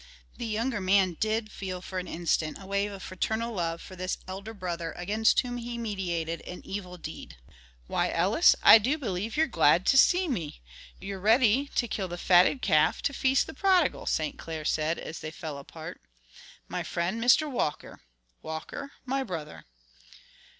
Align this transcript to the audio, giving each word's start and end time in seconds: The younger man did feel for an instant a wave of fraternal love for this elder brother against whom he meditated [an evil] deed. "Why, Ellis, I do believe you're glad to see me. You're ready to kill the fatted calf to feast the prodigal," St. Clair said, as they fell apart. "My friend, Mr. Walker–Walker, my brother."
The 0.37 0.47
younger 0.47 0.81
man 0.81 1.15
did 1.19 1.51
feel 1.51 1.79
for 1.79 1.99
an 1.99 2.07
instant 2.07 2.57
a 2.59 2.65
wave 2.65 2.91
of 2.91 3.03
fraternal 3.03 3.53
love 3.53 3.83
for 3.83 3.95
this 3.95 4.17
elder 4.27 4.51
brother 4.51 4.93
against 4.93 5.41
whom 5.41 5.57
he 5.57 5.77
meditated 5.77 6.41
[an 6.47 6.63
evil] 6.65 6.97
deed. 6.97 7.37
"Why, 7.85 8.09
Ellis, 8.09 8.55
I 8.63 8.79
do 8.79 8.97
believe 8.97 9.37
you're 9.37 9.45
glad 9.45 9.85
to 9.85 9.99
see 9.99 10.27
me. 10.27 10.59
You're 10.99 11.19
ready 11.19 11.67
to 11.75 11.87
kill 11.87 12.07
the 12.07 12.17
fatted 12.17 12.63
calf 12.63 13.03
to 13.03 13.13
feast 13.13 13.45
the 13.45 13.53
prodigal," 13.53 14.07
St. 14.07 14.39
Clair 14.39 14.65
said, 14.65 14.97
as 14.97 15.19
they 15.19 15.29
fell 15.29 15.59
apart. 15.59 16.01
"My 16.67 16.81
friend, 16.81 17.23
Mr. 17.23 17.47
Walker–Walker, 17.51 18.93
my 19.05 19.21
brother." 19.21 19.65